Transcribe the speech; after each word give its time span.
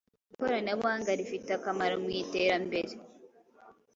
Ikoranabuhanga 0.33 1.11
rifite 1.19 1.49
akamaro 1.57 1.95
mwiterambere 2.03 2.91